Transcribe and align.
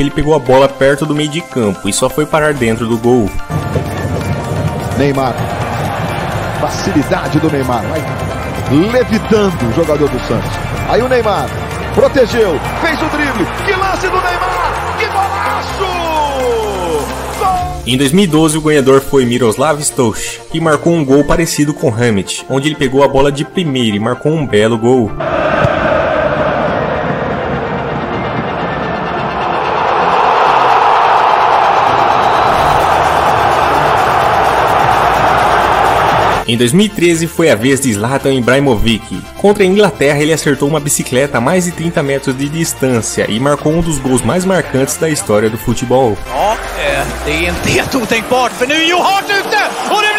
ele 0.00 0.10
pegou 0.10 0.34
a 0.34 0.38
bola 0.38 0.68
perto 0.68 1.06
do 1.06 1.14
meio 1.14 1.28
de 1.28 1.40
campo 1.40 1.88
e 1.88 1.92
só 1.92 2.08
foi 2.08 2.26
parar 2.26 2.54
dentro 2.54 2.86
do 2.86 2.98
gol. 2.98 3.28
Neymar. 4.98 5.34
Facilidade 6.60 7.38
do 7.38 7.50
Neymar. 7.50 7.82
Vai 7.82 8.02
levitando 8.92 9.68
o 9.68 9.72
jogador 9.72 10.08
do 10.08 10.18
Santos. 10.20 10.50
Aí 10.88 11.02
o 11.02 11.08
Neymar 11.08 11.48
protegeu, 11.94 12.58
fez 12.80 13.00
o 13.00 13.06
drible. 13.06 13.46
Que 13.64 13.72
lance 13.72 14.08
do 14.08 14.16
Neymar! 14.16 14.96
Que 14.98 15.06
golaço! 15.06 16.24
Em 17.86 17.98
2012, 17.98 18.56
o 18.56 18.62
ganhador 18.62 19.00
foi 19.02 19.26
Miroslav 19.26 19.78
Stoch, 19.80 20.40
que 20.50 20.58
marcou 20.60 20.94
um 20.94 21.04
gol 21.04 21.22
parecido 21.24 21.74
com 21.74 21.88
Hammett, 21.88 22.44
onde 22.48 22.68
ele 22.68 22.76
pegou 22.76 23.04
a 23.04 23.08
bola 23.08 23.30
de 23.30 23.44
primeira 23.44 23.96
e 23.96 24.00
marcou 24.00 24.32
um 24.32 24.46
belo 24.46 24.78
gol. 24.78 25.10
Em 36.46 36.58
2013 36.58 37.26
foi 37.26 37.50
a 37.50 37.54
vez 37.54 37.80
de 37.80 37.92
Zlatan 37.92 38.34
Ibrahimovic. 38.34 39.18
Contra 39.38 39.62
a 39.62 39.66
Inglaterra 39.66 40.20
ele 40.20 40.32
acertou 40.32 40.68
uma 40.68 40.78
bicicleta 40.78 41.38
a 41.38 41.40
mais 41.40 41.64
de 41.64 41.72
30 41.72 42.02
metros 42.02 42.36
de 42.36 42.48
distância 42.48 43.26
e 43.30 43.40
marcou 43.40 43.72
um 43.72 43.80
dos 43.80 43.98
gols 43.98 44.22
mais 44.22 44.44
marcantes 44.44 44.98
da 44.98 45.08
história 45.08 45.48
do 45.48 45.56
futebol. 45.56 46.18
Hart 46.30 46.60
ute 49.90 50.13